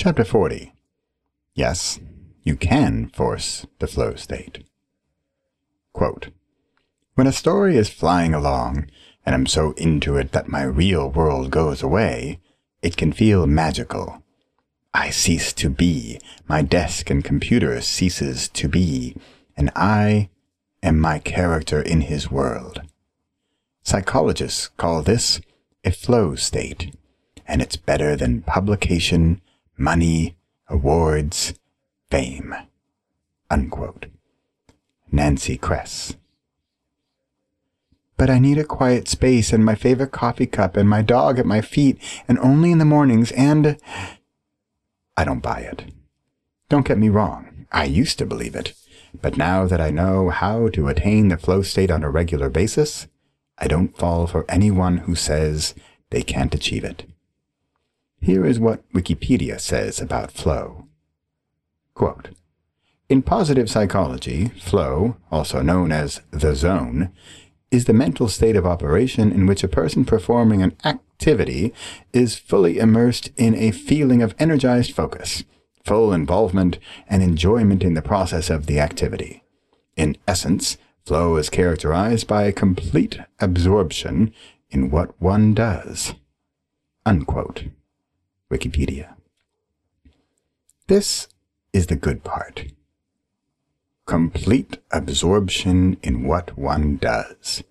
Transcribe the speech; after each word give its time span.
Chapter 0.00 0.22
40 0.22 0.72
Yes, 1.56 1.98
you 2.44 2.54
can 2.54 3.08
force 3.08 3.66
the 3.80 3.88
flow 3.88 4.14
state. 4.14 4.62
Quote, 5.92 6.28
when 7.16 7.26
a 7.26 7.32
story 7.32 7.76
is 7.76 7.90
flying 7.90 8.32
along, 8.32 8.86
and 9.26 9.34
I'm 9.34 9.46
so 9.46 9.72
into 9.72 10.16
it 10.16 10.30
that 10.30 10.46
my 10.46 10.62
real 10.62 11.10
world 11.10 11.50
goes 11.50 11.82
away, 11.82 12.38
it 12.80 12.96
can 12.96 13.12
feel 13.12 13.48
magical. 13.48 14.22
I 14.94 15.10
cease 15.10 15.52
to 15.54 15.68
be, 15.68 16.20
my 16.46 16.62
desk 16.62 17.10
and 17.10 17.24
computer 17.24 17.80
ceases 17.80 18.46
to 18.50 18.68
be, 18.68 19.16
and 19.56 19.68
I 19.74 20.30
am 20.80 21.00
my 21.00 21.18
character 21.18 21.82
in 21.82 22.02
his 22.02 22.30
world. 22.30 22.82
Psychologists 23.82 24.68
call 24.68 25.02
this 25.02 25.40
a 25.82 25.90
flow 25.90 26.36
state, 26.36 26.94
and 27.48 27.60
it's 27.60 27.74
better 27.74 28.14
than 28.14 28.42
publication, 28.42 29.40
money, 29.78 30.36
awards, 30.68 31.54
fame. 32.10 32.54
Unquote. 33.50 34.06
Nancy 35.10 35.56
Kress. 35.56 36.16
But 38.16 38.28
I 38.28 38.40
need 38.40 38.58
a 38.58 38.64
quiet 38.64 39.08
space 39.08 39.52
and 39.52 39.64
my 39.64 39.76
favorite 39.76 40.10
coffee 40.10 40.46
cup 40.46 40.76
and 40.76 40.88
my 40.88 41.02
dog 41.02 41.38
at 41.38 41.46
my 41.46 41.60
feet 41.60 41.98
and 42.26 42.38
only 42.40 42.72
in 42.72 42.78
the 42.78 42.84
mornings 42.84 43.30
and. 43.32 43.80
I 45.16 45.24
don't 45.24 45.42
buy 45.42 45.60
it. 45.60 45.84
Don't 46.68 46.86
get 46.86 46.98
me 46.98 47.08
wrong, 47.08 47.66
I 47.72 47.84
used 47.84 48.18
to 48.18 48.26
believe 48.26 48.54
it. 48.54 48.74
But 49.22 49.38
now 49.38 49.66
that 49.66 49.80
I 49.80 49.90
know 49.90 50.28
how 50.28 50.68
to 50.68 50.88
attain 50.88 51.28
the 51.28 51.38
flow 51.38 51.62
state 51.62 51.90
on 51.90 52.02
a 52.02 52.10
regular 52.10 52.50
basis, 52.50 53.06
I 53.56 53.68
don't 53.68 53.96
fall 53.96 54.26
for 54.26 54.44
anyone 54.48 54.98
who 54.98 55.14
says 55.14 55.74
they 56.10 56.22
can't 56.22 56.54
achieve 56.54 56.84
it. 56.84 57.04
Here 58.20 58.44
is 58.44 58.58
what 58.58 58.90
Wikipedia 58.92 59.60
says 59.60 60.00
about 60.00 60.32
flow. 60.32 60.86
Quote, 61.94 62.30
in 63.08 63.22
positive 63.22 63.70
psychology, 63.70 64.48
flow, 64.48 65.16
also 65.30 65.62
known 65.62 65.92
as 65.92 66.20
the 66.30 66.54
zone, 66.54 67.10
is 67.70 67.86
the 67.86 67.94
mental 67.94 68.28
state 68.28 68.54
of 68.54 68.66
operation 68.66 69.32
in 69.32 69.46
which 69.46 69.64
a 69.64 69.68
person 69.68 70.04
performing 70.04 70.62
an 70.62 70.76
activity 70.84 71.72
is 72.12 72.36
fully 72.36 72.78
immersed 72.78 73.30
in 73.38 73.54
a 73.54 73.70
feeling 73.70 74.20
of 74.20 74.34
energized 74.38 74.94
focus, 74.94 75.42
full 75.84 76.12
involvement, 76.12 76.78
and 77.08 77.22
enjoyment 77.22 77.82
in 77.82 77.94
the 77.94 78.02
process 78.02 78.50
of 78.50 78.66
the 78.66 78.78
activity. 78.78 79.42
In 79.96 80.18
essence, 80.26 80.76
flow 81.06 81.36
is 81.36 81.48
characterized 81.48 82.26
by 82.26 82.42
a 82.42 82.52
complete 82.52 83.18
absorption 83.40 84.34
in 84.68 84.90
what 84.90 85.18
one 85.18 85.54
does. 85.54 86.14
Unquote. 87.06 87.64
Wikipedia. 88.50 89.14
This 90.86 91.28
is 91.74 91.88
the 91.88 91.96
good 91.96 92.24
part. 92.24 92.64
Complete 94.06 94.78
absorption 94.90 95.98
in 96.02 96.24
what 96.24 96.56
one 96.56 96.96
does. 96.96 97.62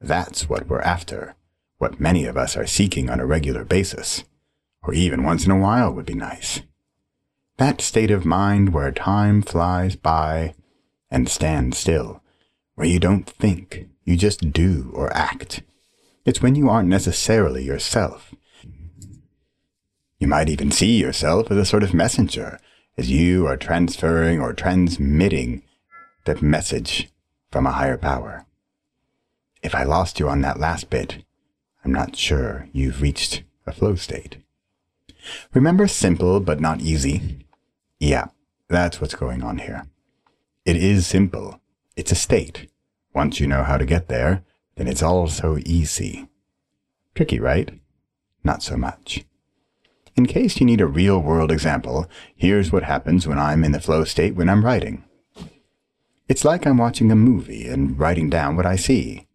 That's 0.00 0.48
what 0.48 0.68
we're 0.68 0.80
after, 0.82 1.34
what 1.78 1.98
many 1.98 2.26
of 2.26 2.36
us 2.36 2.56
are 2.56 2.66
seeking 2.66 3.10
on 3.10 3.18
a 3.18 3.26
regular 3.26 3.64
basis, 3.64 4.22
or 4.84 4.94
even 4.94 5.24
once 5.24 5.44
in 5.44 5.50
a 5.50 5.58
while 5.58 5.92
would 5.92 6.06
be 6.06 6.14
nice. 6.14 6.60
That 7.56 7.80
state 7.80 8.12
of 8.12 8.24
mind 8.24 8.72
where 8.72 8.92
time 8.92 9.42
flies 9.42 9.96
by 9.96 10.54
and 11.10 11.28
stands 11.28 11.78
still, 11.78 12.22
where 12.76 12.86
you 12.86 13.00
don't 13.00 13.28
think, 13.28 13.88
you 14.04 14.16
just 14.16 14.52
do 14.52 14.92
or 14.94 15.12
act. 15.12 15.62
It's 16.24 16.40
when 16.40 16.54
you 16.54 16.70
aren't 16.70 16.88
necessarily 16.88 17.64
yourself. 17.64 18.32
You 20.22 20.28
might 20.28 20.48
even 20.48 20.70
see 20.70 21.00
yourself 21.00 21.50
as 21.50 21.56
a 21.56 21.64
sort 21.64 21.82
of 21.82 21.92
messenger, 21.92 22.60
as 22.96 23.10
you 23.10 23.44
are 23.48 23.56
transferring 23.56 24.40
or 24.40 24.52
transmitting 24.52 25.64
the 26.26 26.40
message 26.40 27.10
from 27.50 27.66
a 27.66 27.72
higher 27.72 27.98
power. 27.98 28.46
If 29.64 29.74
I 29.74 29.82
lost 29.82 30.20
you 30.20 30.28
on 30.28 30.40
that 30.42 30.60
last 30.60 30.90
bit, 30.90 31.24
I'm 31.84 31.92
not 31.92 32.14
sure 32.14 32.68
you've 32.72 33.02
reached 33.02 33.42
a 33.66 33.72
flow 33.72 33.96
state. 33.96 34.36
Remember 35.54 35.88
simple 35.88 36.38
but 36.38 36.60
not 36.60 36.80
easy? 36.80 37.44
Yeah, 37.98 38.26
that's 38.68 39.00
what's 39.00 39.16
going 39.16 39.42
on 39.42 39.58
here. 39.58 39.88
It 40.64 40.76
is 40.76 41.04
simple. 41.04 41.60
It's 41.96 42.12
a 42.12 42.14
state. 42.14 42.68
Once 43.12 43.40
you 43.40 43.48
know 43.48 43.64
how 43.64 43.76
to 43.76 43.84
get 43.84 44.06
there, 44.06 44.44
then 44.76 44.86
it's 44.86 45.02
all 45.02 45.26
so 45.26 45.58
easy. 45.66 46.28
Tricky, 47.12 47.40
right? 47.40 47.72
Not 48.44 48.62
so 48.62 48.76
much. 48.76 49.24
In 50.14 50.26
case 50.26 50.60
you 50.60 50.66
need 50.66 50.80
a 50.80 50.86
real 50.86 51.20
world 51.20 51.50
example, 51.50 52.06
here's 52.36 52.70
what 52.70 52.82
happens 52.82 53.26
when 53.26 53.38
I'm 53.38 53.64
in 53.64 53.72
the 53.72 53.80
flow 53.80 54.04
state 54.04 54.34
when 54.34 54.50
I'm 54.50 54.64
writing. 54.64 55.04
It's 56.28 56.44
like 56.44 56.66
I'm 56.66 56.78
watching 56.78 57.10
a 57.10 57.16
movie 57.16 57.66
and 57.66 57.98
writing 57.98 58.28
down 58.28 58.56
what 58.56 58.66
I 58.66 58.76
see. 58.76 59.26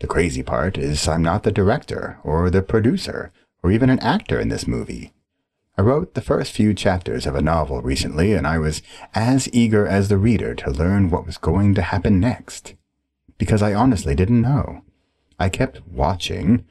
The 0.00 0.06
crazy 0.06 0.42
part 0.42 0.76
is 0.76 1.08
I'm 1.08 1.22
not 1.22 1.42
the 1.42 1.50
director 1.50 2.18
or 2.22 2.50
the 2.50 2.62
producer 2.62 3.32
or 3.62 3.70
even 3.70 3.88
an 3.88 3.98
actor 4.00 4.38
in 4.38 4.48
this 4.48 4.66
movie. 4.66 5.12
I 5.78 5.82
wrote 5.82 6.14
the 6.14 6.22
first 6.22 6.52
few 6.52 6.72
chapters 6.72 7.26
of 7.26 7.34
a 7.34 7.42
novel 7.42 7.82
recently, 7.82 8.32
and 8.32 8.46
I 8.46 8.58
was 8.58 8.80
as 9.14 9.48
eager 9.52 9.86
as 9.86 10.08
the 10.08 10.16
reader 10.16 10.54
to 10.54 10.70
learn 10.70 11.10
what 11.10 11.26
was 11.26 11.36
going 11.36 11.74
to 11.74 11.82
happen 11.82 12.20
next. 12.20 12.74
Because 13.36 13.60
I 13.62 13.74
honestly 13.74 14.14
didn't 14.14 14.40
know. 14.40 14.82
I 15.38 15.50
kept 15.50 15.86
watching 15.86 16.64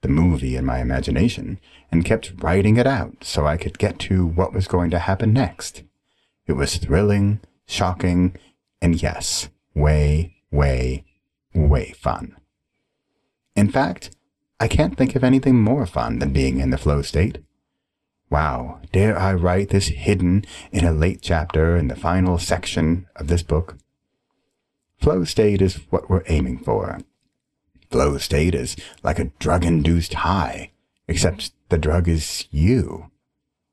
the 0.00 0.08
movie 0.08 0.56
in 0.56 0.64
my 0.64 0.80
imagination 0.80 1.58
and 1.90 2.04
kept 2.04 2.32
writing 2.42 2.76
it 2.76 2.86
out 2.86 3.24
so 3.24 3.46
I 3.46 3.56
could 3.56 3.78
get 3.78 3.98
to 4.00 4.26
what 4.26 4.52
was 4.52 4.68
going 4.68 4.90
to 4.90 4.98
happen 4.98 5.32
next. 5.32 5.82
It 6.46 6.52
was 6.52 6.76
thrilling, 6.76 7.40
shocking, 7.66 8.36
and 8.80 9.00
yes, 9.02 9.48
way, 9.74 10.36
way, 10.50 11.04
way 11.54 11.92
fun. 11.92 12.36
In 13.56 13.70
fact, 13.70 14.10
I 14.60 14.68
can't 14.68 14.96
think 14.96 15.14
of 15.14 15.24
anything 15.24 15.60
more 15.60 15.86
fun 15.86 16.18
than 16.18 16.32
being 16.32 16.58
in 16.58 16.70
the 16.70 16.78
flow 16.78 17.02
state. 17.02 17.38
Wow, 18.30 18.80
dare 18.92 19.18
I 19.18 19.34
write 19.34 19.70
this 19.70 19.88
hidden 19.88 20.44
in 20.70 20.84
a 20.84 20.92
late 20.92 21.22
chapter 21.22 21.76
in 21.76 21.88
the 21.88 21.96
final 21.96 22.38
section 22.38 23.06
of 23.16 23.28
this 23.28 23.42
book? 23.42 23.76
Flow 25.00 25.24
state 25.24 25.62
is 25.62 25.76
what 25.90 26.10
we're 26.10 26.24
aiming 26.26 26.58
for. 26.58 26.98
Flow 27.90 28.18
state 28.18 28.54
is 28.54 28.76
like 29.02 29.18
a 29.18 29.30
drug-induced 29.38 30.14
high, 30.14 30.72
except 31.06 31.52
the 31.70 31.78
drug 31.78 32.08
is 32.08 32.46
you, 32.50 33.10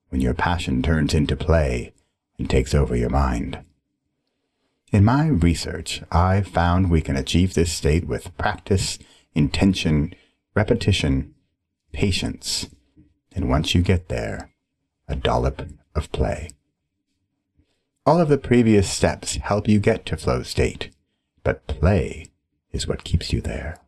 when 0.09 0.21
your 0.21 0.33
passion 0.33 0.81
turns 0.81 1.13
into 1.13 1.35
play 1.35 1.93
and 2.37 2.49
takes 2.49 2.73
over 2.73 2.95
your 2.95 3.09
mind. 3.09 3.59
In 4.91 5.03
my 5.03 5.27
research, 5.27 6.01
I've 6.11 6.47
found 6.47 6.89
we 6.89 7.01
can 7.01 7.17
achieve 7.17 7.53
this 7.53 7.73
state 7.73 8.07
with 8.07 8.35
practice, 8.37 8.97
intention, 9.33 10.13
repetition, 10.55 11.33
patience, 11.91 12.69
and 13.33 13.49
once 13.49 13.75
you 13.75 13.81
get 13.81 14.07
there, 14.07 14.51
a 15.09 15.15
dollop 15.15 15.67
of 15.93 16.11
play. 16.13 16.49
All 18.05 18.21
of 18.21 18.29
the 18.29 18.37
previous 18.37 18.89
steps 18.89 19.35
help 19.35 19.67
you 19.67 19.79
get 19.79 20.05
to 20.05 20.15
flow 20.15 20.43
state, 20.43 20.91
but 21.43 21.67
play 21.67 22.27
is 22.71 22.87
what 22.87 23.03
keeps 23.03 23.33
you 23.33 23.41
there. 23.41 23.79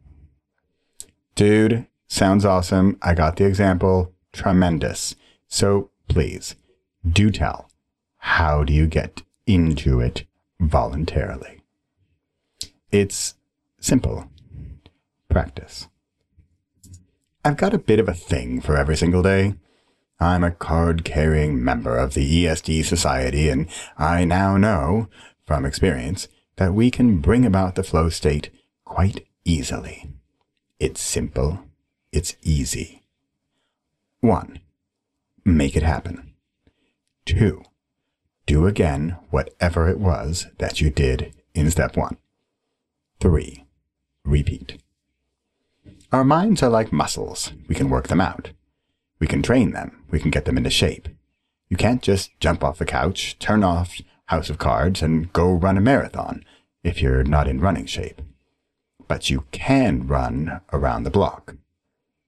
Dude, 1.37 1.85
sounds 2.07 2.45
awesome. 2.45 2.97
I 2.99 3.13
got 3.13 3.35
the 3.35 3.45
example. 3.45 4.11
Tremendous. 4.33 5.15
So 5.47 5.91
please, 6.07 6.55
do 7.07 7.29
tell. 7.29 7.69
How 8.17 8.63
do 8.63 8.73
you 8.73 8.87
get 8.87 9.21
into 9.45 9.99
it 9.99 10.25
voluntarily? 10.59 11.61
It's 12.91 13.35
simple. 13.79 14.31
Practice. 15.29 15.87
I've 17.45 17.57
got 17.57 17.75
a 17.75 17.77
bit 17.77 17.99
of 17.99 18.09
a 18.09 18.15
thing 18.15 18.59
for 18.59 18.75
every 18.75 18.97
single 18.97 19.21
day. 19.21 19.53
I'm 20.19 20.43
a 20.43 20.49
card 20.49 21.05
carrying 21.05 21.63
member 21.63 21.97
of 21.97 22.15
the 22.15 22.45
ESD 22.45 22.83
Society, 22.83 23.47
and 23.49 23.67
I 23.95 24.25
now 24.25 24.57
know, 24.57 25.07
from 25.45 25.65
experience, 25.65 26.27
that 26.55 26.73
we 26.73 26.89
can 26.89 27.19
bring 27.19 27.45
about 27.45 27.75
the 27.75 27.83
flow 27.83 28.09
state 28.09 28.49
quite 28.83 29.27
easily. 29.45 30.16
It's 30.79 31.01
simple, 31.01 31.63
it's 32.11 32.35
easy. 32.43 33.01
1. 34.19 34.59
Make 35.43 35.75
it 35.75 35.81
happen. 35.81 36.33
2. 37.25 37.63
Do 38.45 38.67
again 38.67 39.17
whatever 39.31 39.89
it 39.89 39.99
was 39.99 40.45
that 40.59 40.79
you 40.79 40.91
did 40.91 41.33
in 41.55 41.71
step 41.71 41.97
1. 41.97 42.17
3. 43.19 43.65
Repeat. 44.23 44.77
Our 46.11 46.23
minds 46.23 46.61
are 46.61 46.69
like 46.69 46.93
muscles. 46.93 47.53
We 47.67 47.73
can 47.73 47.89
work 47.89 48.07
them 48.07 48.21
out. 48.21 48.51
We 49.19 49.25
can 49.25 49.41
train 49.41 49.71
them. 49.71 50.03
We 50.11 50.19
can 50.19 50.29
get 50.29 50.45
them 50.45 50.57
into 50.57 50.69
shape. 50.69 51.09
You 51.69 51.77
can't 51.77 52.03
just 52.03 52.39
jump 52.39 52.63
off 52.63 52.77
the 52.77 52.85
couch, 52.85 53.39
turn 53.39 53.63
off 53.63 53.99
House 54.25 54.51
of 54.51 54.59
Cards, 54.59 55.01
and 55.01 55.33
go 55.33 55.51
run 55.51 55.75
a 55.75 55.81
marathon 55.81 56.45
if 56.83 57.01
you're 57.01 57.23
not 57.23 57.47
in 57.47 57.59
running 57.59 57.87
shape. 57.87 58.21
But 59.07 59.29
you 59.29 59.45
can 59.51 60.07
run 60.07 60.61
around 60.73 61.03
the 61.03 61.09
block. 61.09 61.55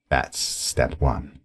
That's 0.10 0.40
step 0.40 1.00
one. 1.00 1.40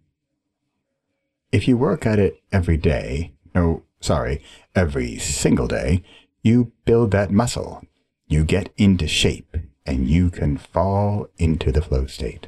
If 1.51 1.67
you 1.67 1.77
work 1.77 2.05
at 2.05 2.19
it 2.19 2.41
every 2.51 2.77
day, 2.77 3.33
no, 3.53 3.83
sorry, 3.99 4.41
every 4.75 5.17
single 5.17 5.67
day, 5.67 6.03
you 6.41 6.71
build 6.85 7.11
that 7.11 7.31
muscle. 7.31 7.83
You 8.27 8.43
get 8.43 8.73
into 8.77 9.07
shape 9.07 9.55
and 9.85 10.07
you 10.07 10.29
can 10.29 10.57
fall 10.57 11.27
into 11.37 11.71
the 11.71 11.81
flow 11.81 12.07
state. 12.07 12.47